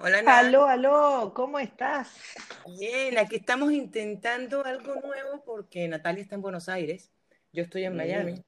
[0.00, 0.44] Hola, Nat.
[0.46, 2.16] Aló, aló, ¿cómo estás?
[2.78, 7.10] Bien, aquí estamos intentando algo nuevo porque Natalia está en Buenos Aires,
[7.52, 8.44] yo estoy en Miami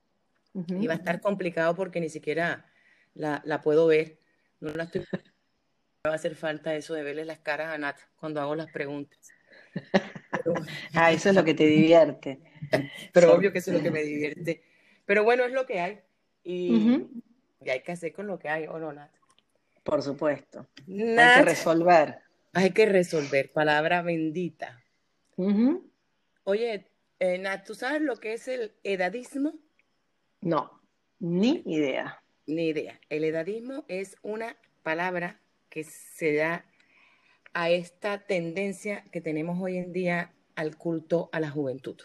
[0.54, 2.70] y va a estar complicado porque ni siquiera
[3.14, 4.18] la, la puedo ver.
[4.60, 5.00] No la estoy.
[6.04, 8.70] Me va a hacer falta eso de verle las caras a Nat cuando hago las
[8.70, 9.18] preguntas.
[10.30, 10.54] Pero,
[10.94, 12.38] Ah, eso es lo que te divierte.
[13.12, 13.32] pero Sí.
[13.32, 14.62] obvio que eso es lo que me divierte.
[15.04, 16.00] Pero bueno, es lo que hay
[16.44, 17.02] y,
[17.60, 19.10] y hay que hacer con lo que hay, ¿o no, Nat?
[19.82, 20.66] Por supuesto.
[20.86, 22.18] Hay que resolver.
[22.52, 24.82] hay que resolver, palabra bendita.
[26.44, 26.86] Oye,
[27.18, 29.54] eh, Nat, ¿tú sabes lo que es el edadismo?
[30.40, 30.80] No,
[31.18, 32.22] ni idea.
[32.46, 33.00] Ni idea.
[33.08, 36.64] El edadismo es una palabra que se da
[37.52, 41.96] a esta tendencia que tenemos hoy en día al culto a la juventud.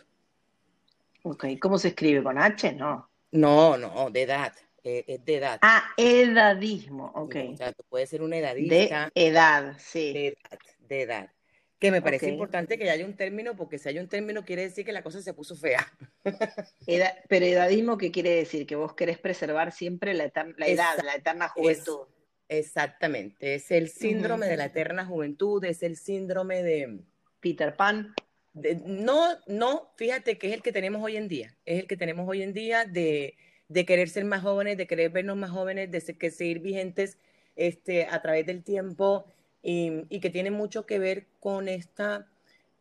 [1.23, 2.23] Ok, ¿cómo se escribe?
[2.23, 2.73] ¿Con H?
[2.73, 3.09] No.
[3.31, 4.53] No, no, de edad,
[4.85, 5.59] eh, es de edad.
[5.62, 7.35] Ah, edadismo, ok.
[7.53, 10.13] O sea, tú puedes ser un De edadista edad, sí.
[10.13, 11.31] de edad, de edad.
[11.77, 14.86] Que me parece importante que haya un término, porque si hay un término quiere decir
[14.86, 15.86] que la cosa se puso fea.
[16.88, 18.66] Eda- pero edadismo, ¿qué quiere decir?
[18.66, 22.08] Que vos querés preservar siempre la, la edad, la eterna es- juventud.
[22.47, 27.00] Exactamente, es el síndrome de la eterna juventud, es el síndrome de,
[27.39, 28.13] Peter Pan.
[28.53, 31.97] de- no, no, fíjate que es el que tenemos hoy en día, es el que
[31.97, 33.36] tenemos hoy en día de,
[33.67, 37.19] de querer ser más jóvenes, de querer vernos más jóvenes, de se- que seguir vigentes
[37.55, 39.25] este, a través del tiempo
[39.63, 42.31] y, y que tiene mucho que ver con esta,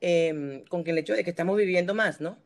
[0.00, 2.38] em, con que el hecho de que estamos viviendo más, ¿no?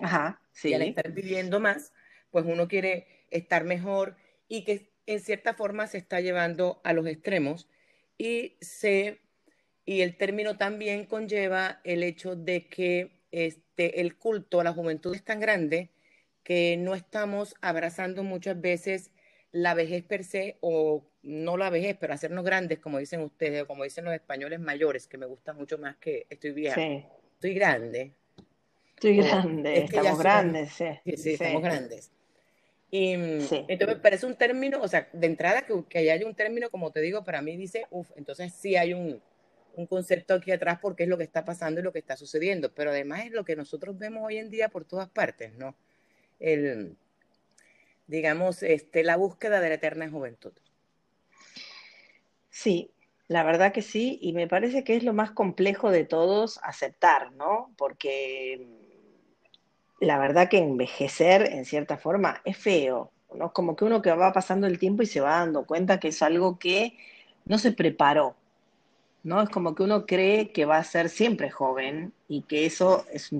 [0.00, 0.82] Ajá, Y al sí.
[0.82, 1.92] estar viviendo más,
[2.30, 4.16] pues uno quiere estar mejor
[4.48, 7.68] y que en cierta forma se está llevando a los extremos
[8.18, 9.20] y se
[9.86, 15.14] y el término también conlleva el hecho de que este el culto a la juventud
[15.14, 15.90] es tan grande
[16.48, 19.10] que no estamos abrazando muchas veces
[19.52, 23.66] la vejez per se o no la vejez, pero hacernos grandes, como dicen ustedes, o
[23.66, 26.76] como dicen los españoles mayores, que me gusta mucho más que estoy vieja.
[26.76, 27.04] Sí.
[27.34, 28.14] Estoy grande.
[28.94, 31.16] Estoy grande, es que ya estamos somos grandes, sí.
[31.18, 32.10] Sí, estamos grandes.
[32.90, 36.70] Y entonces me parece un término, o sea, de entrada que, que haya un término,
[36.70, 39.20] como te digo, para mí dice, uff, entonces sí hay un,
[39.76, 42.72] un concepto aquí atrás porque es lo que está pasando y lo que está sucediendo,
[42.72, 45.76] pero además es lo que nosotros vemos hoy en día por todas partes, ¿no?
[46.40, 46.96] El,
[48.06, 50.52] digamos, este, la búsqueda de la eterna juventud.
[52.50, 52.90] Sí,
[53.28, 57.32] la verdad que sí, y me parece que es lo más complejo de todos aceptar,
[57.32, 57.70] ¿no?
[57.76, 63.52] Porque mm, la verdad que envejecer en cierta forma es feo, ¿no?
[63.52, 66.22] Como que uno que va pasando el tiempo y se va dando cuenta que es
[66.22, 66.96] algo que
[67.44, 68.34] no se preparó,
[69.22, 69.42] ¿no?
[69.42, 73.30] Es como que uno cree que va a ser siempre joven y que eso es,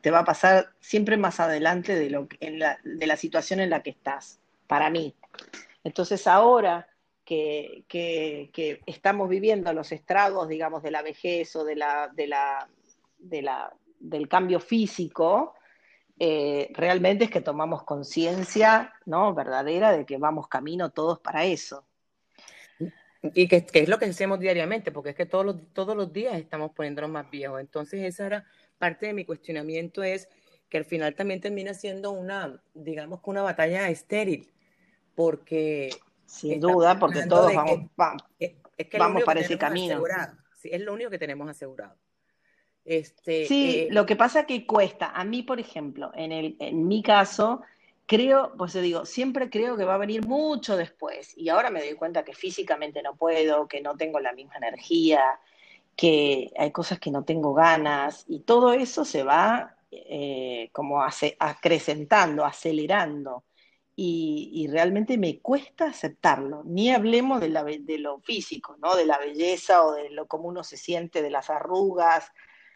[0.00, 3.70] te va a pasar siempre más adelante de, lo, en la, de la situación en
[3.70, 5.14] la que estás, para mí.
[5.84, 6.88] Entonces ahora
[7.24, 12.26] que, que- que estamos viviendo los estragos, digamos, de la vejez o de la, de
[12.26, 12.68] la,
[13.18, 15.54] de la, del cambio físico,
[16.18, 19.34] eh, realmente es que tomamos conciencia, ¿no?
[19.34, 21.84] verdadera de que vamos camino todos para eso.
[23.32, 26.12] Y que, que es lo que hacemos diariamente, porque es que todos los, todos los
[26.12, 27.60] días estamos poniéndonos más viejos.
[27.60, 28.44] Entonces, esa era
[28.78, 30.28] parte de mi cuestionamiento, es
[30.68, 34.52] que al final también termina siendo una, digamos que una batalla estéril,
[35.14, 35.90] porque
[36.26, 40.02] Sin duda, porque todos vamos, que va- es, es que es vamos para ese camino.
[40.54, 41.96] Sí, es lo único que tenemos asegurado.
[42.84, 45.10] Este, Sí, eh, lo que pasa que cuesta.
[45.10, 47.62] A mí, por ejemplo, en el, en mi caso,
[48.06, 51.36] creo, pues te digo, siempre creo que va a venir mucho después.
[51.36, 55.22] Y ahora me doy cuenta que físicamente no puedo, que no tengo la misma energía,
[55.96, 58.24] que hay cosas que no tengo ganas.
[58.28, 63.44] Y todo eso se va eh, como ace- acrecentando, acelerando.
[63.96, 66.62] Y, realmente me cuesta aceptarlo.
[66.64, 68.96] Ni hablemos de, la de lo físico, ¿no?
[68.96, 72.32] De la belleza o de lo cómo uno se siente, de las arrugas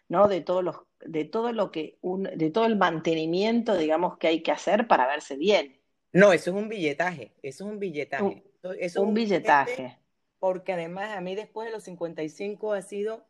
[0.09, 0.27] ¿no?
[0.27, 4.43] De todos los, de todo lo que un, de todo el mantenimiento, digamos, que hay
[4.43, 5.79] que hacer para verse bien.
[6.11, 8.23] no, eso es un billetaje, eso es un billetaje.
[8.23, 9.97] Un, Eso, es un un billetaje.
[10.39, 13.25] porque además a mí después de los 55 ha sido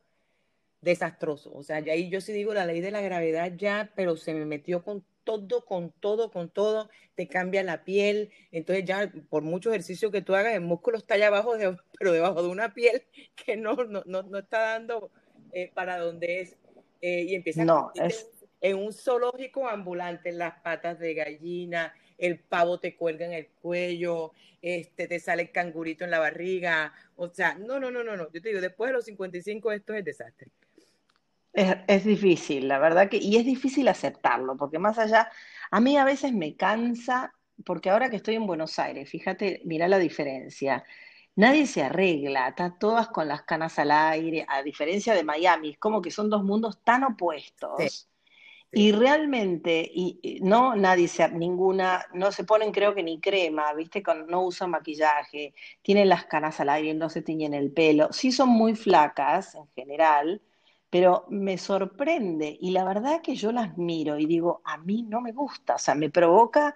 [0.81, 1.53] desastroso.
[1.53, 4.33] O sea, ya ahí yo sí digo la ley de la gravedad ya, pero se
[4.33, 9.43] me metió con todo, con todo, con todo, te cambia la piel, entonces ya por
[9.43, 12.73] mucho ejercicio que tú hagas, el músculo está allá abajo, de- pero debajo de una
[12.73, 13.03] piel
[13.35, 15.11] que no, no, no, no está dando
[15.51, 16.57] eh, para donde es,
[17.01, 18.27] eh, y empieza No, es,
[18.61, 24.33] en un zoológico ambulante, las patas de gallina, el pavo te cuelga en el cuello,
[24.61, 28.31] este, te sale el cangurito en la barriga, o sea, no, no, no, no, no,
[28.31, 30.51] yo te digo, después de los 55 esto es el desastre.
[31.53, 35.29] es, es difícil, la verdad que, y es difícil aceptarlo, porque más allá,
[35.71, 37.33] a mí a veces me cansa,
[37.65, 40.83] porque ahora que estoy en Buenos Aires, fíjate, mira la diferencia.
[41.39, 45.77] Nadie se arregla, está todas con las canas al aire, a diferencia de Miami, es
[45.77, 48.09] como que son dos mundos tan opuestos.
[48.71, 54.03] Y realmente, y, no nadie se, ninguna, no se ponen creo que ni crema, ¿viste?
[54.03, 58.11] Con, no usan maquillaje, tienen las canas al aire, no se tiñen el pelo.
[58.11, 60.41] Sí son muy flacas en general,
[60.89, 65.21] pero me sorprende y la verdad que yo las miro y digo, a mí no
[65.21, 66.75] me gusta, o sea, me provoca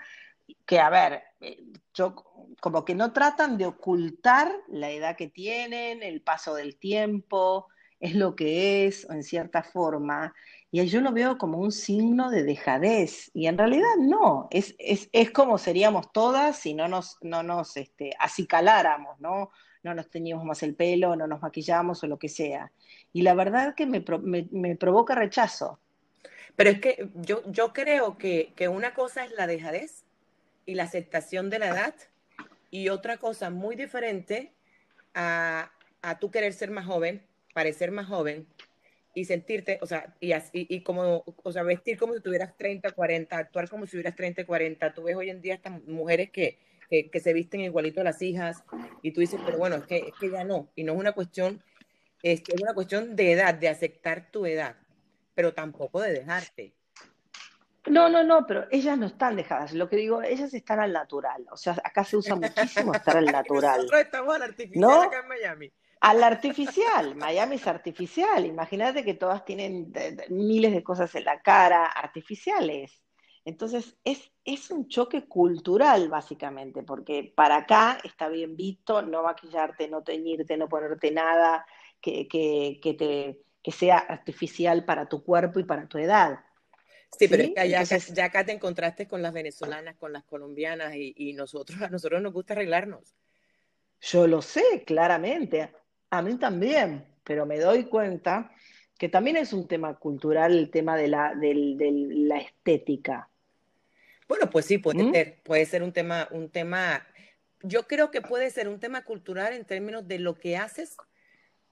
[0.65, 1.63] que, a ver, eh,
[1.93, 2.15] yo
[2.63, 7.67] como que no tratan de ocultar la edad que tienen, el paso del tiempo,
[7.99, 10.33] es lo que es, en cierta forma,
[10.71, 15.09] y yo lo veo como un signo de dejadez, y en realidad no, es, es,
[15.11, 19.51] es como seríamos todas si no nos, no nos este, acicaláramos, ¿no?
[19.83, 22.71] no nos teñimos más el pelo, no nos maquillamos o lo que sea.
[23.11, 23.99] Y la verdad que me,
[24.77, 25.81] provoca rechazo.
[26.55, 30.05] Pero es que yo, yo creo que, una cosa es la dejadez
[30.65, 31.93] y la aceptación de la edad
[32.73, 34.51] y otra cosa muy diferente
[35.13, 35.71] a,
[36.01, 37.21] a tú querer ser más joven,
[37.53, 38.47] parecer más joven
[39.13, 43.37] y sentirte, o sea, y, y, como, o sea, vestir como si tuvieras 30, 40,
[43.37, 44.91] actuar como si tuvieras 30, 40.
[44.95, 46.57] Tú ves hoy en día estas mujeres que,
[46.89, 48.63] que, se visten igualito a las hijas,
[49.03, 51.11] y tú dices, pero bueno, es que, es que ya no, y no es una
[51.11, 51.61] cuestión,
[52.23, 54.77] es, es una cuestión de edad, de aceptar tu edad,
[55.35, 56.73] pero tampoco de dejarte.
[57.87, 59.73] No, no, no, pero ellas no están dejadas.
[59.73, 61.45] Lo que digo, ellas están al natural.
[61.51, 63.77] O sea, acá se usa muchísimo estar al natural.
[63.77, 65.71] Nosotros estamos al artificial acá en Miami.
[65.99, 67.15] Al artificial.
[67.15, 68.45] Miami es artificial.
[68.45, 69.91] Imagínate que todas tienen
[70.29, 73.03] miles de cosas en la cara artificiales.
[73.45, 79.89] Entonces, es, es un choque cultural, básicamente, porque para acá está bien visto no maquillarte,
[79.89, 81.65] no teñirte, no ponerte nada
[81.99, 86.39] que, que, que, te, que sea artificial para tu cuerpo y para tu edad.
[87.17, 91.33] Sí, pero ya, ya, acá te encontraste con las venezolanas, con las colombianas y, y,
[91.33, 93.15] nosotros, a nosotros nos gusta arreglarnos.
[94.01, 95.71] Yo lo sé, claramente.
[96.09, 98.51] A mí también, pero me doy cuenta
[98.97, 103.29] que también es un tema cultural el tema de la, de la estética.
[104.27, 105.11] Bueno, pues sí, puede ¿Mm?
[105.11, 107.05] ser, puede ser un tema, un tema,
[107.61, 110.97] yo creo que puede ser un tema cultural en términos de lo que haces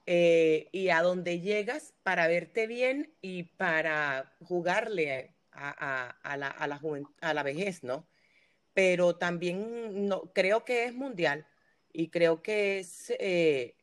[0.06, 8.06] eh, y a dónde llegas para verte bien y para jugarle a, la, vejez, ¿no?
[8.74, 11.46] Pero también no, creo que es mundial
[11.92, 13.76] y creo que es eh,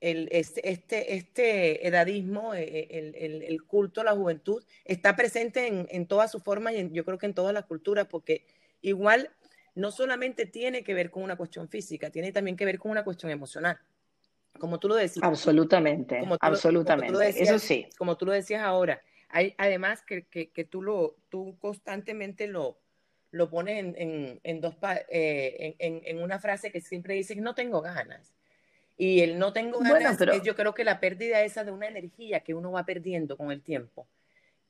[0.00, 6.32] el, este, este, edadismo, eh, el, culto a la juventud, está presente en, en todas
[6.32, 8.44] sus formas y yo creo que en todas las culturas, porque
[8.82, 9.30] igual
[9.74, 13.04] no solamente tiene que ver con una cuestión física, tiene también que ver con una
[13.04, 13.78] cuestión emocional.
[14.58, 15.24] Como tú lo decías.
[15.24, 17.42] Absolutamente, absolutamente.
[17.42, 17.88] Eso sí.
[17.98, 19.02] Como tú lo decías ahora.
[19.28, 22.78] Hay, además que, que, que tú, lo, tú constantemente lo,
[23.32, 24.76] lo pones en, en, en dos,
[25.08, 28.32] eh, en, en, una frase que siempre dices, no tengo ganas.
[28.96, 32.40] Y el no tengo ganas es yo creo que la pérdida esa de una energía
[32.40, 34.06] que uno va perdiendo con el tiempo,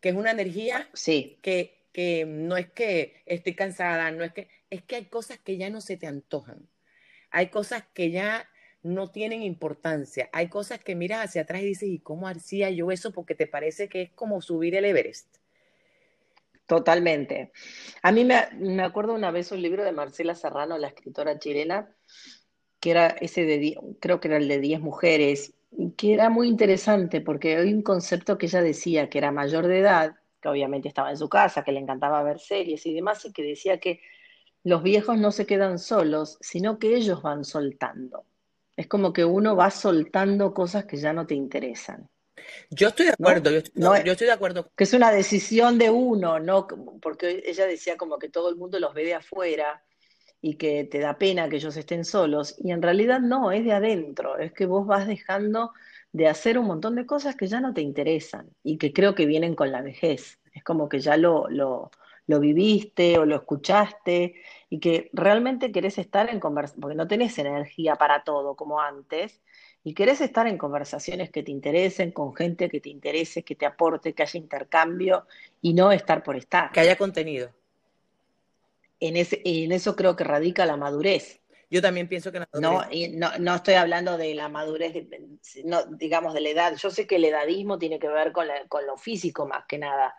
[0.01, 1.39] que es una energía sí.
[1.43, 5.59] que, que no es que estoy cansada, no es que, es que hay cosas que
[5.59, 6.67] ya no se te antojan,
[7.31, 8.49] hay cosas que ya
[8.85, 12.91] no tienen importancia, hay cosas que miras hacia atrás y dices, ¿y cómo hacía yo
[12.91, 13.13] eso?
[13.13, 15.39] Porque te parece que es como subir el Everest.
[16.67, 17.51] Totalmente.
[18.03, 21.95] A mí me, me acuerdo una vez un libro de Marcela Serrano, la escritora chilena,
[22.79, 25.55] que era ese de, creo que era el de 10 mujeres,
[25.97, 29.79] que era muy interesante porque hay un concepto que ella decía que era mayor de
[29.79, 33.33] edad, que obviamente estaba en su casa, que le encantaba ver series y demás, y
[33.33, 34.01] que decía que
[34.63, 38.25] los viejos no se quedan solos, sino que ellos van soltando.
[38.77, 42.09] Es como que uno va soltando cosas que ya no te interesan.
[42.71, 44.71] Yo estoy de acuerdo, yo, yo, estoy de acuerdo.
[44.77, 46.67] Que es una decisión de uno, ¿no?
[47.01, 49.83] Porque ella decía como que todo el mundo los ve de afuera
[50.41, 53.73] y que te da pena que ellos estén solos, y en realidad no, es de
[53.73, 55.73] adentro, es que vos vas dejando
[56.13, 59.25] de hacer un montón de cosas que ya no te interesan y que creo que
[59.25, 60.39] vienen con la vejez.
[60.53, 61.91] Es como que ya lo, lo,
[62.27, 64.35] lo viviste o lo escuchaste
[64.71, 69.41] y que realmente querés estar en conversación, porque no tenés energía para todo como antes,
[69.83, 73.67] y querés estar en conversaciones que te interesen, con gente que te interese, que te
[73.67, 75.27] aporte, que haya intercambio
[75.61, 76.73] y no estar por estar.
[76.73, 77.51] Que haya contenido
[79.01, 81.41] en, ese, en eso creo que radica la madurez.
[81.71, 83.13] Yo también pienso que la madurez...
[83.13, 84.95] No, no, no estoy hablando de la madurez,
[85.65, 86.77] no, digamos, de la edad.
[86.77, 90.15] Yo sé que el edadismo tiene que ver con, con lo físico más que nada,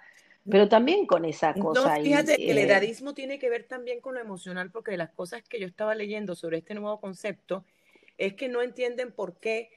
[0.49, 1.97] pero también con esa cosa.
[1.97, 4.97] No, fíjate que el eh, edadismo tiene que ver también con lo emocional, porque de
[4.97, 7.65] las cosas que yo estaba leyendo sobre este nuevo concepto
[8.17, 9.71] es que no entienden por qué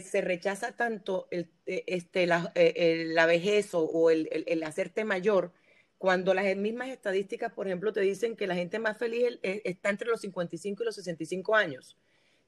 [0.00, 5.52] se rechaza tanto el, eh, este, la, eh, la vejez o, el, el, hacerte mayor
[5.98, 10.08] cuando las mismas estadísticas, por ejemplo, te dicen que la gente más feliz está entre
[10.08, 11.96] los 55 y los 65 años,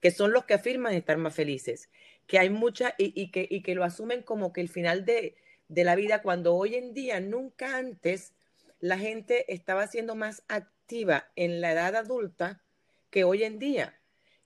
[0.01, 1.89] que son los que afirman estar más felices,
[2.25, 5.35] que hay mucha y, que, y que lo asumen como que el final de,
[5.67, 8.33] de la vida, cuando hoy en día, nunca antes,
[8.79, 12.61] la gente estaba siendo más activa en la edad adulta
[13.09, 13.99] que hoy en día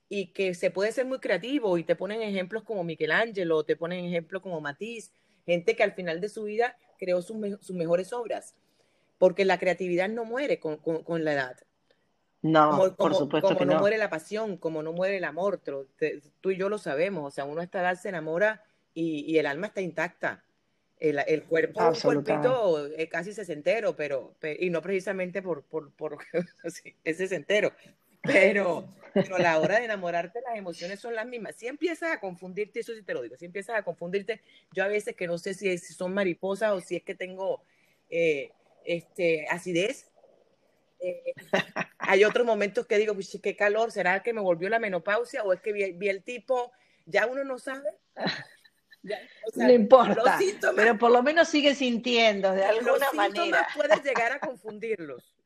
[0.08, 4.04] y que se puede ser muy creativo y te ponen ejemplos como Michelangelo, te ponen
[4.04, 5.12] ejemplos como Matisse,
[5.46, 7.36] gente que al final de su vida creó sus,
[7.70, 8.54] mejores obras,
[9.18, 11.56] porque la creatividad no muere con, con la edad.
[12.42, 15.60] No, por supuesto como no, muere la pasión, como no muere el amor.
[16.40, 17.26] Tú, y yo lo sabemos.
[17.26, 20.44] O sea, uno a esta edad se enamora y, el alma está intacta.
[21.00, 25.64] El, el cuerpo es un cuerpito eh, casi sesentero, pero, pero, y no precisamente por,
[25.64, 26.18] por, por
[27.04, 27.72] es sesentero,
[28.22, 31.56] pero, pero a la hora de enamorarte las emociones son las mismas.
[31.56, 34.42] Si empiezas a confundirte, eso sí te lo digo, si empiezas a confundirte,
[34.72, 37.62] yo a veces que no sé si, si son mariposas o si es que tengo
[38.10, 38.50] eh,
[38.84, 40.10] este, acidez,
[41.00, 41.32] eh,
[41.98, 45.52] hay otros momentos que digo, pues, qué calor, ¿será que me volvió la menopausia o
[45.52, 46.72] es que vi, el tipo?
[47.06, 47.88] Ya uno no sabe.
[49.02, 50.38] No importa,
[50.76, 53.66] pero por lo menos sigue sintiendo de alguna los manera.
[53.74, 55.36] puedes llegar a confundirlos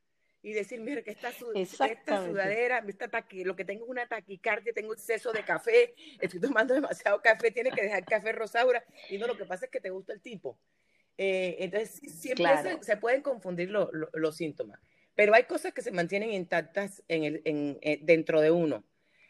[0.44, 2.84] y decir, mira, que esta, esta sudadera,
[3.44, 7.70] lo que tengo es una taquicardia, tengo exceso de café, estoy tomando demasiado café, tiene
[7.70, 10.58] que dejar café rosaura, y no, lo que pasa es que te gusta el tipo.
[11.16, 12.46] Eh, entonces, siempre
[12.82, 14.78] se, pueden confundir los síntomas.
[15.14, 18.84] Pero hay cosas que se mantienen intactas en el, en, eh, dentro de uno.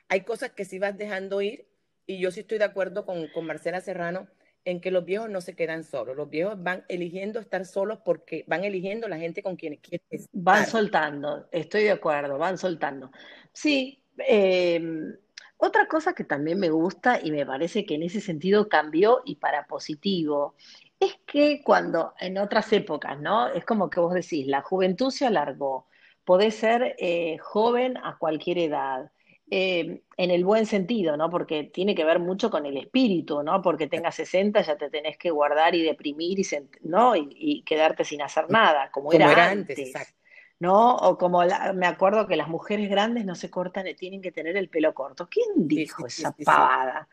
[0.08, 1.68] Hay cosas que sí vas dejando ir
[2.06, 4.28] y yo sí estoy de acuerdo con, con Marcela Serrano
[4.64, 6.16] en que los viejos no se quedan solos.
[6.16, 10.30] Los viejos van eligiendo estar solos porque van eligiendo la gente con quienes quieren estar.
[10.32, 13.10] Van soltando, estoy de acuerdo, van soltando.
[13.52, 15.14] Sí, em,
[15.56, 19.36] otra cosa que también me gusta y me parece que en ese sentido cambió y
[19.36, 20.54] para positivo
[20.98, 23.48] es que cuando en otras épocas, ¿no?
[23.48, 25.86] Es como que vos decís, la juventud se alargó,
[26.24, 29.10] podés ser eh, joven a cualquier edad,
[29.56, 31.30] eh, en el buen sentido, ¿no?
[31.30, 33.62] Porque tiene que ver mucho con el espíritu, ¿no?
[33.62, 36.46] Porque tengas 60 ya te tenés que guardar y deprimir y,
[36.82, 37.14] ¿no?
[37.14, 39.92] y, quedarte sin hacer nada, como, era, antes.
[40.58, 40.96] ¿no?
[40.96, 41.44] O como
[41.74, 45.28] me acuerdo que las mujeres grandes no se cortan, tienen que tener el pelo corto.
[45.28, 47.06] ¿Quién dijo esa pavada?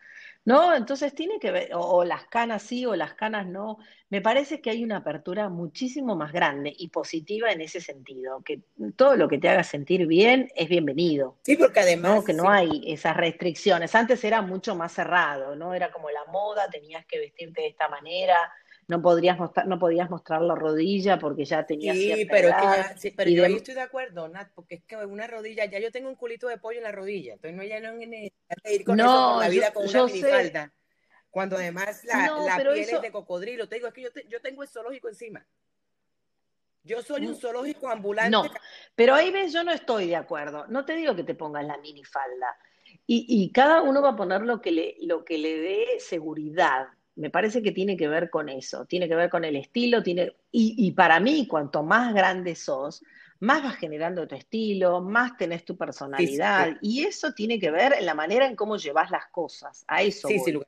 [0.46, 0.76] ¿No?
[0.76, 3.78] Entonces tiene que ver, o, las canas sí o las canas no.
[4.10, 8.62] Me parece que hay una apertura muchísimo más grande y positiva en ese sentido, que
[8.96, 11.38] todo lo que te haga sentir bien es bienvenido.
[11.44, 12.26] Sí, porque además...
[12.26, 13.94] Que no hay esas restricciones.
[13.96, 15.74] Antes era mucho más cerrado, ¿no?
[15.74, 18.52] Era como la moda, tenías que vestirte de esta manera,
[18.92, 23.12] no podrías mostrar, no podías mostrar la rodilla porque ya tenías sí, pero edad, sí,
[23.12, 26.10] pero yo ahí estoy de acuerdo, Nat, porque es que una rodilla, ya yo tengo
[26.10, 29.40] un culito de pollo en la rodilla, entonces no ya no necesitas ir con no,
[29.40, 30.74] la vida con una minifalda.
[31.30, 34.62] Cuando además la, la piel es de cocodrilo, te digo, es que yo, yo tengo
[34.62, 35.48] el zoológico encima.
[36.84, 38.32] Yo soy un zoológico ambulante.
[38.32, 38.44] No,
[38.94, 40.66] pero ahí ves, yo no estoy de acuerdo.
[40.68, 42.58] No te digo que te pongas la minifalda.
[43.08, 46.88] Y, y cada uno va a poner lo que le, lo que le dé seguridad.
[47.22, 50.34] Me parece que tiene que ver con eso, tiene que ver con el estilo, tiene,
[50.52, 53.04] y, para mí, cuanto más grande sos,
[53.40, 58.08] más vas generando tu estilo, más tenés tu personalidad, y eso tiene que ver en
[58.08, 60.60] la manera en cómo llevas las cosas, a eso sí, sí,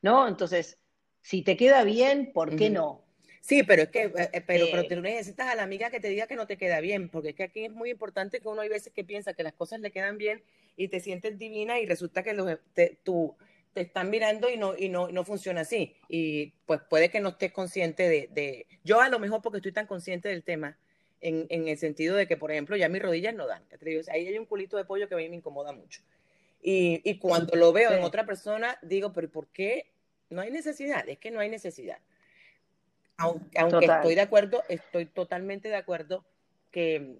[0.00, 0.28] ¿no?
[0.28, 0.78] Entonces,
[1.22, 3.02] si te queda bien, ¿por qué no?
[3.40, 4.86] Sí, pero es que, eh, eh, pero, pero eh.
[4.88, 7.34] tú necesitas a la amiga que te diga que no te queda bien, porque es
[7.34, 9.90] que aquí es muy importante que uno hay veces que piensa que las cosas le
[9.90, 10.42] quedan bien
[10.76, 13.36] y te sientes divina y resulta que los, te, tu,
[13.76, 15.94] te están mirando y no, y no, no funciona así.
[16.08, 19.72] Y pues puede que no estés consciente de, de, yo a lo mejor porque estoy
[19.72, 20.78] tan consciente del tema,
[21.20, 23.62] en, en el sentido de que, por ejemplo, ya mis rodillas no dan.
[24.10, 26.00] Ahí hay un culito de pollo que a mí me incomoda mucho.
[26.62, 29.90] Y, y cuando lo veo en otra persona, digo, pero ¿por qué
[30.30, 31.06] no hay necesidad?
[31.06, 31.98] Es que no hay necesidad.
[33.18, 36.24] Aunque, aunque estoy de acuerdo, estoy totalmente de acuerdo
[36.70, 37.16] que,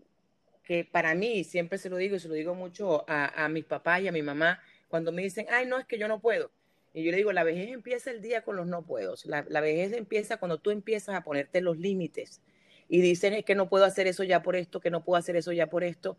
[0.64, 3.66] que para mí, siempre se lo digo y se lo digo mucho a, a mis
[3.66, 4.58] papás y a mi mamá,
[4.88, 6.50] cuando me dicen, ay, no, es que yo no puedo.
[6.92, 9.14] Y yo le digo, la vejez empieza el día con los no puedo.
[9.24, 12.40] La, la vejez empieza cuando tú empiezas a ponerte los límites.
[12.88, 15.36] Y dicen, es que no puedo hacer eso ya por esto, que no puedo hacer
[15.36, 16.16] eso ya por esto.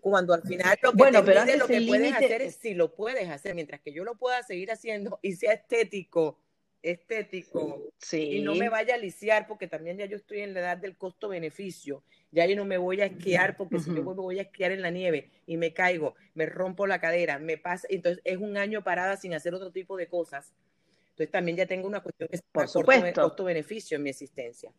[0.00, 3.28] Cuando al final lo que, bueno, pero lo que puedes hacer es si lo puedes
[3.28, 6.38] hacer, mientras que yo lo pueda seguir haciendo y sea estético
[6.82, 10.76] estético y no me vaya a lisiar porque también ya yo estoy en la edad
[10.76, 14.42] del costo-beneficio, ya yo no me voy a esquiar porque si yo me voy a
[14.42, 18.36] esquiar en la nieve y me caigo, me rompo la cadera, me pasa, entonces es
[18.38, 20.52] un año parada sin hacer otro tipo de cosas.
[21.10, 22.66] Entonces también ya tengo una cuestión que es por
[23.12, 24.72] costo-beneficio en mi existencia.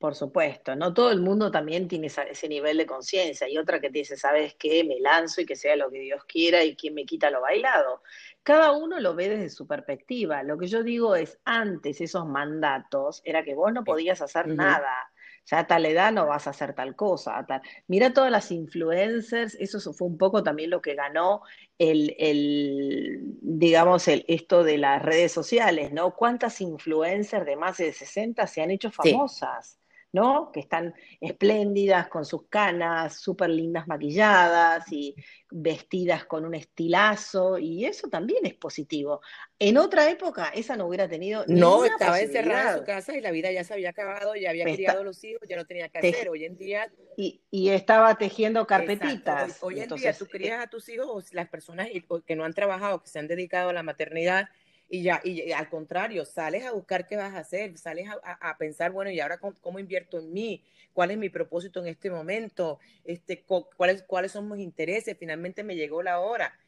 [0.00, 3.46] Por supuesto, no todo el mundo también tiene ese nivel de conciencia.
[3.50, 4.82] Y otra que te dice, ¿sabes qué?
[4.82, 8.00] Me lanzo y que sea lo que Dios quiera y quien me quita lo bailado.
[8.42, 10.42] Cada uno lo ve desde su perspectiva.
[10.42, 15.12] Lo que yo digo es, antes esos mandatos era que vos no podías hacer nada.
[15.44, 17.46] ya a tal edad no vas a hacer tal cosa.
[17.86, 21.42] Mira todas las influencers, eso fue un poco también lo que ganó
[21.76, 26.14] el, el digamos, el, esto de las redes sociales, ¿no?
[26.14, 29.79] ¿Cuántas influencers de más de 60 se han hecho famosas?
[30.12, 30.50] ¿No?
[30.52, 35.14] Que están espléndidas, con sus canas, súper lindas maquilladas y
[35.50, 39.20] vestidas con un estilazo, y eso también es positivo.
[39.58, 41.44] En otra época, esa no hubiera tenido.
[41.46, 44.64] No, estaba encerrada en su casa y la vida ya se había acabado, ya había
[44.64, 46.28] criado los hijos, ya no tenía que hacer.
[46.28, 46.90] Hoy en día.
[47.16, 49.58] Y, estaba tejiendo carpetitas.
[49.62, 51.88] Hoy, en día tú crías a tus hijos, las personas
[52.26, 54.48] que no han trabajado, que se han dedicado a la maternidad,
[54.92, 58.90] y ya, y, al contrario, sales a buscar qué vas a hacer, sales a, pensar,
[58.90, 60.64] bueno, ¿y ahora cómo, invierto en mí?
[60.92, 62.80] ¿Cuál es mi propósito en este momento?
[63.04, 63.44] Este,
[63.76, 65.16] ¿cuáles, ¿Cuáles son mis intereses?
[65.16, 66.58] Finalmente me llegó la hora,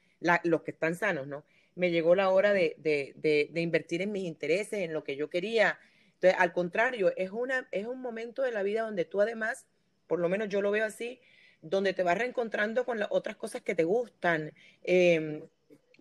[0.45, 1.45] los que están sanos, ¿no?
[1.75, 3.13] Me llegó la hora de, de,
[3.51, 5.81] de, invertir en mis intereses, en lo que yo quería.
[6.15, 9.67] Entonces, al contrario, es, una, es un momento de la vida donde tú además,
[10.07, 11.21] por lo menos yo lo veo así,
[11.61, 14.53] donde te vas reencontrando con las otras cosas que te gustan.
[14.85, 15.43] Eh,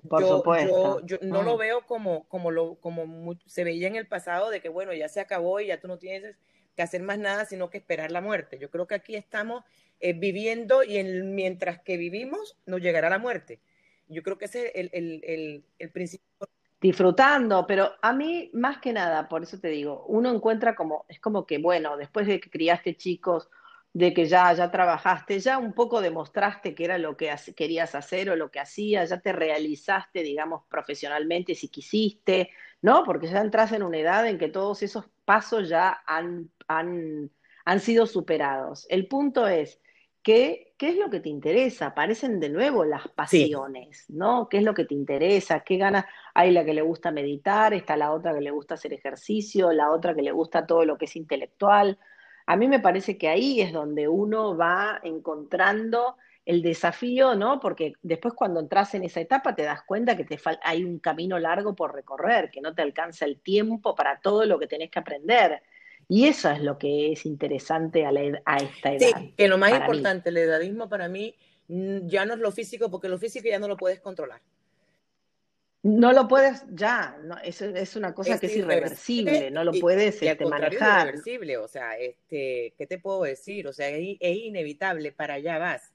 [0.10, 1.06] por yo, supuesto.
[1.06, 4.70] Yo, no lo veo como, como, lo, como se veía en el pasado de que,
[4.70, 6.36] bueno, ya se acabó y ya tú no tienes
[6.76, 8.58] que hacer más nada sino que esperar la muerte.
[8.60, 9.64] Yo creo que aquí estamos
[10.00, 13.60] eh, viviendo y en, mientras que vivimos nos llegará la muerte.
[14.08, 16.28] Yo creo que ese es el, el, el, el principio.
[16.82, 21.20] Disfrutando, pero a mí más que nada, por eso te digo, uno encuentra como, es
[21.20, 23.50] como que, bueno, después de que criaste chicos
[23.94, 28.30] de que ya, ya trabajaste, ya un poco demostraste que era lo que querías hacer
[28.30, 33.04] o lo que hacías, ya te realizaste, digamos, profesionalmente si quisiste, ¿no?
[33.04, 37.32] Porque ya entras en una edad en que todos esos pasos ya han, han,
[37.66, 38.88] han sido superados.
[38.90, 39.82] El punto es,
[40.24, 41.88] ¿qué, ¿qué es lo que te interesa?
[41.88, 44.48] Aparecen de nuevo las pasiones, ¿no?
[44.48, 45.62] ¿Qué es lo que te interesa?
[45.62, 46.06] ¿Qué ganas?
[46.34, 49.92] Hay la que le gusta meditar, está la otra que le gusta hacer ejercicio, la
[49.92, 52.00] otra que le gusta todo lo que es intelectual.
[52.52, 57.62] A mí me parece que ahí es donde uno va encontrando el desafío, ¿no?
[57.62, 61.40] Porque después cuando entras en esa etapa te das cuenta que te hay un camino
[61.40, 65.00] largo por recorrer, que no te alcanza el tiempo para todo lo que tenés que
[65.00, 65.62] aprender.
[66.10, 69.18] Y eso es lo que es interesante a, esta edad.
[69.18, 71.34] Sí, que lo más importante, el edadismo para mí
[71.70, 74.42] ya no es lo físico, porque lo físico ya no lo puedes controlar.
[75.84, 80.22] No lo puedes ya, no, es, es una cosa que es irreversible, no lo puedes
[80.22, 80.74] este, manejar.
[80.74, 83.68] Es irreversible, o sea, este, ¿qué te puedo decir?
[83.68, 85.92] O sea, es, inevitable, para allá vas.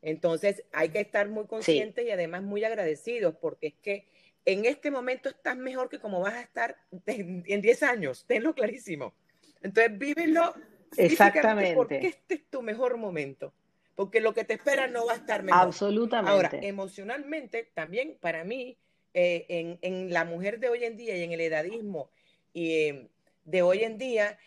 [0.00, 4.06] Entonces, hay que estar muy conscientes y además muy agradecidos, porque es que
[4.44, 9.12] en este momento estás mejor que como vas a estar en 10 años, tenlo clarísimo.
[9.60, 10.54] Entonces, vívelo
[10.96, 11.74] Exactamente.
[11.74, 13.52] Porque este es tu mejor momento.
[13.94, 15.62] Porque lo que te espera no va a estar mejor.
[15.62, 16.30] Absolutamente.
[16.30, 18.76] Ahora, emocionalmente, también para mí,
[19.18, 22.10] eh, en, la mujer de hoy en día y en el edadismo
[22.52, 23.08] y, eh,
[23.46, 24.38] de hoy en día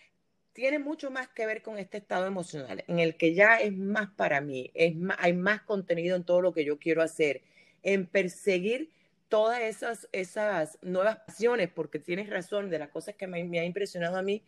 [0.53, 4.11] tiene mucho más que ver con este estado emocional, en el que ya es más
[4.11, 7.41] para mí, es hay más contenido en todo lo que yo quiero hacer,
[7.81, 8.91] en perseguir
[9.27, 13.65] todas esas, esas nuevas pasiones, porque tienes razón, de las cosas que me, me ha
[13.65, 14.43] impresionado a mí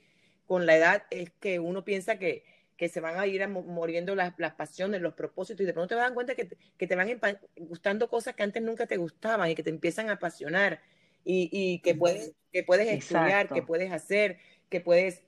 [0.45, 2.43] con la edad es que uno piensa que,
[2.81, 6.05] que se van a ir muriendo las, pasiones, los propósitos, y de pronto te vas
[6.05, 6.45] a dar cuenta que
[6.87, 7.19] te, van
[7.57, 10.81] gustando cosas que antes nunca te gustaban y que te empiezan a apasionar
[11.23, 15.21] y, que puedes, que puedes estudiar, que puedes hacer, que puedes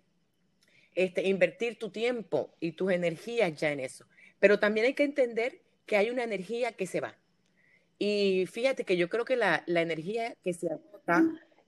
[0.96, 4.08] este, invertir tu tiempo y tus energías ya en eso.
[4.40, 7.16] Pero también hay que entender que hay una energía que se va.
[8.00, 11.24] Y fíjate que yo creo que la, la energía que se agota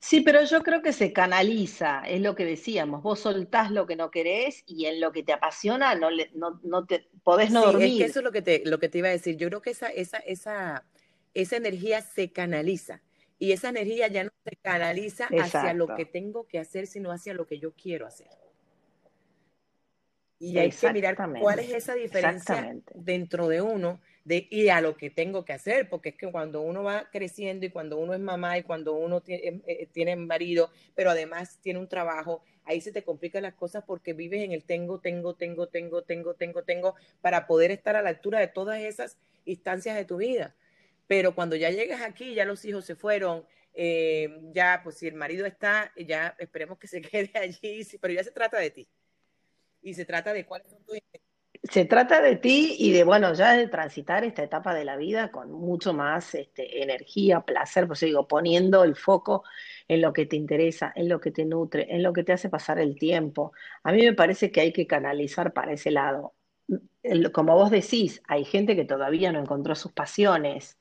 [0.06, 3.96] Sí, pero yo creo que se canaliza, es lo que decíamos, vos soltás lo que
[3.96, 7.66] no querés y en lo que te apasiona no, le, no, no te podés no
[7.66, 7.94] dormir.
[7.94, 9.36] Es que eso es lo que, te, lo que te iba a decir.
[9.36, 10.86] Yo creo que esa, esa, esa,
[11.34, 13.02] esa energía se canaliza
[13.40, 17.34] y esa energía ya no se canaliza hacia lo que tengo que hacer, sino hacia
[17.34, 18.28] lo que yo quiero hacer.
[20.38, 24.98] Y hay que mirar cuál es esa diferencia dentro de uno de y a lo
[24.98, 28.20] que tengo que hacer, porque es que cuando uno va creciendo y cuando uno es
[28.20, 32.82] mamá y cuando uno tiene, em, eh, tiene marido, pero además tiene un trabajo, ahí
[32.82, 36.64] se te complican las cosas porque vives en el tengo, tengo, tengo, tengo, tengo, tengo,
[36.64, 40.56] tengo, para poder estar a la altura de todas esas instancias de tu vida.
[41.08, 45.16] Pero cuando ya llegas aquí, ya los hijos se fueron, eh, ya, pues si el
[45.16, 48.88] marido está, ya esperemos que se quede allí, pero ya se trata de ti.
[49.84, 50.98] Y se trata de cuáles son tus
[51.70, 55.32] se trata de ti y de, bueno, ya de transitar esta etapa de la vida
[55.32, 59.44] con mucho más este, energía, placer, pues digo, poniendo el foco
[59.88, 62.50] en lo que te interesa, en lo que te nutre, en lo que te hace
[62.50, 63.52] pasar el tiempo.
[63.84, 66.34] A mí me parece que hay que canalizar para ese lado.
[67.34, 70.78] Como vos decís, hay gente que todavía no encontró sus pasiones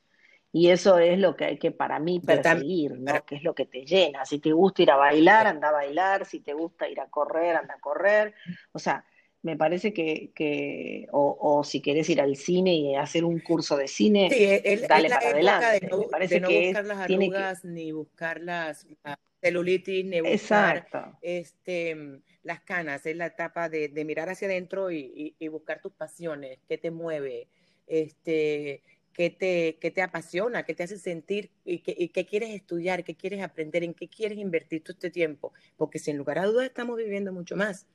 [0.52, 3.24] y eso es lo que hay que para mí perseguir, ¿no?
[3.24, 4.24] Que es lo que te llena.
[4.24, 7.56] Si te gusta ir a bailar, anda a bailar, si te gusta ir a correr,
[7.56, 8.34] anda a correr.
[8.72, 9.04] O sea,
[9.44, 13.76] me parece que, que o, o, si querés ir al cine y hacer un curso
[13.76, 15.80] de cine, sí, es, dale es la para adelante.
[15.80, 18.40] de no, Me de parece no que buscar es, las tiene que, arrugas, ni buscar
[18.40, 23.04] las, la celulitis, ni buscar exacto, este, las canas.
[23.04, 26.78] Es la etapa de, de mirar hacia adentro y, y, y, buscar tus pasiones, qué
[26.78, 27.48] te mueve,
[27.86, 32.48] este, qué te, qué te apasiona, qué te hace sentir y qué, y qué quieres
[32.54, 35.52] estudiar, qué quieres aprender, en qué quieres invertir todo este tiempo.
[35.76, 37.86] Porque sin lugar a dudas estamos viviendo mucho más.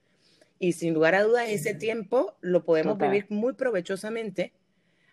[0.60, 3.12] Y sin lugar a dudas, ese tiempo lo podemos total.
[3.12, 4.54] vivir muy provechosamente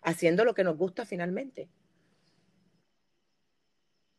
[0.03, 1.69] haciendo lo que nos gusta finalmente.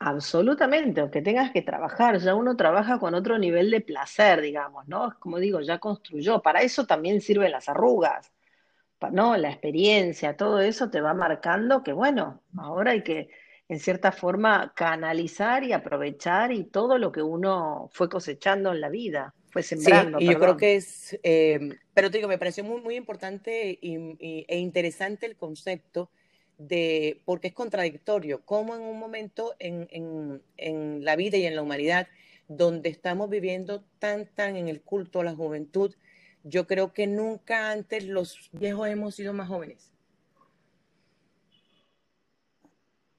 [0.01, 5.09] Absolutamente, aunque tengas que trabajar, ya uno trabaja con otro nivel de placer, digamos, ¿no?
[5.09, 8.33] Es como digo, ya construyó, para eso también sirven las arrugas,
[9.11, 9.37] ¿no?
[9.37, 13.31] La experiencia, todo eso te va marcando que, bueno, ahora hay que,
[13.69, 18.91] en cierta forma, canalizar y aprovechar y todo lo que uno fue cosechando en la
[18.91, 22.81] vida, Sí, sembrando, y yo creo que es, eh, pero te digo, me pareció muy,
[22.81, 26.11] muy importante y, y, e interesante el concepto
[26.59, 31.57] de, porque es contradictorio, cómo en un momento en, en, en la vida y en
[31.57, 32.09] la humanidad,
[32.49, 35.95] donde estamos viviendo tan, tan en el culto a la juventud,
[36.45, 39.93] yo creo que nunca antes los viejos hemos sido más jóvenes.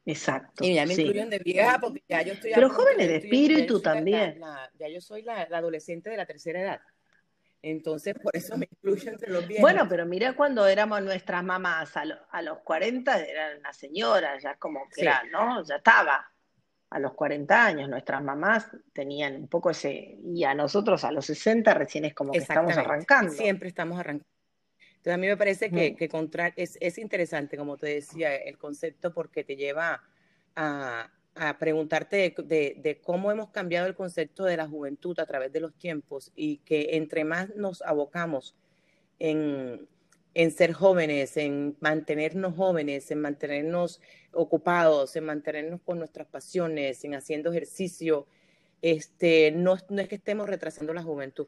[0.10, 1.02] Y Exacto, ya me sí.
[1.04, 3.84] incluyen de vieja porque ya yo estoy Pero jóvenes de estoy, ya yo espíritu soy
[3.84, 4.42] la, la, también.
[4.80, 6.82] ya yo soy la, la adolescente de la tercera edad.
[7.62, 9.88] Entonces, por eso me incluyo entre los Bueno, viejos.
[9.90, 14.56] pero mirá cuando éramos nuestras mamás, a, lo- a los 40 eran una señora, ya
[14.56, 15.64] como que Sí, era, ¿no?
[15.64, 16.26] Ya estaba.
[16.92, 21.26] A los 40 años nuestras mamás tenían un poco ese, y a nosotros a los
[21.26, 23.32] 60 recién es como que estamos arrancando.
[23.32, 24.26] Siempre estamos arrancando.
[25.00, 28.58] Entonces, a mí me parece que, que contra, es, es interesante, como te decía, el
[28.58, 30.04] concepto porque te lleva
[30.58, 35.26] a, a preguntarte de, de, de cómo hemos cambiado el concepto de la juventud a
[35.26, 38.58] través de los tiempos y que entre más nos abocamos
[39.20, 39.88] en,
[40.34, 44.02] en ser jóvenes, en mantenernos jóvenes, en mantenernos
[44.34, 48.28] ocupados, en mantenernos con nuestras pasiones, en haciendo ejercicio,
[48.82, 51.48] este, no, no es que estemos retrasando la juventud,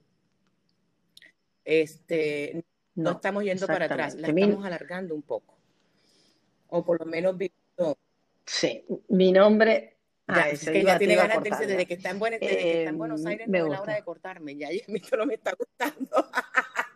[1.66, 2.64] este,
[2.96, 4.32] no No, estamos yendo para atrás, la.
[4.32, 5.58] Mi, estamos alargando un poco,
[6.70, 7.98] o por lo menos viviendo.
[8.46, 12.40] sí, mi nombre, Ya, ah, es que ya tiene ganas desde que está en Buenos,
[12.40, 15.18] que está Eh, en Buenos Aires, no es la hora de cortarme, ya, ya esto
[15.18, 16.30] no me está gustando.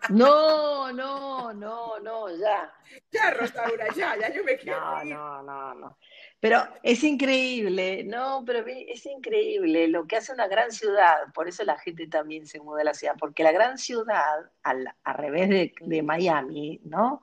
[0.10, 2.72] No, no, no, no, ya.
[3.12, 5.14] Ya, Rosaura, ya, ya yo me quiero No, ir.
[5.14, 5.98] no, no, no.
[6.40, 11.16] Pero es increíble, no, pero es increíble lo que hace una gran ciudad.
[11.34, 14.88] Por eso la gente también se muda a la ciudad, porque la gran ciudad, al,
[15.04, 15.50] al revés
[15.82, 16.02] de.
[16.04, 17.22] Miami, ¿no?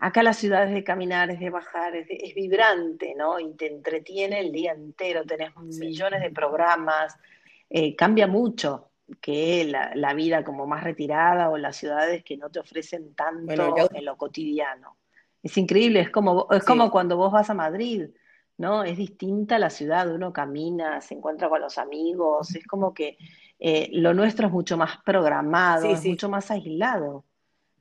[0.00, 3.38] Acá la ciudad es de caminar, es de bajar, es, de- es vibrante, ¿no?
[3.40, 5.80] Y te entretiene el día entero, tenés Sí.
[5.80, 7.16] millones de programas,
[7.70, 12.50] eh, cambia mucho que la, la vida como más retirada o las ciudades que no
[12.50, 13.14] te ofrecen
[13.44, 14.96] Bueno, tanto en lo cotidiano.
[15.42, 18.10] Es increíble, es como, es como cuando vos vas a Madrid,
[18.58, 18.82] ¿no?
[18.82, 23.16] Es distinta la ciudad, uno camina, se encuentra con los amigos, es como que
[23.58, 27.24] eh, lo nuestro es mucho más programado, sí, es sí, mucho más aislado.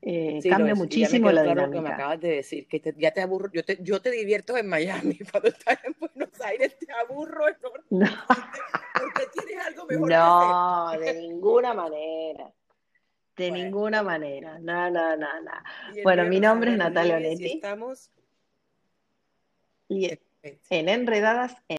[0.01, 1.95] Eh, sí cambia muchísimo la claro lo que me dinámica.
[1.95, 5.17] acabas de decir, que te- ya te aburro, yo te, yo te divierto en Miami,
[5.31, 7.45] cuando estás en Buenos Aires te aburro
[7.89, 8.59] No, enormemente
[8.93, 10.19] porque tienes algo mejor que hacer.
[10.19, 12.53] no, de ninguna manera,
[13.37, 15.51] de Bueno, ninguna manera, no, no, no, no.
[16.03, 18.09] Bueno, mi nombre es Natalia y Onetti estamos
[19.87, 20.67] y perfectos.
[20.71, 21.55] en Enredadas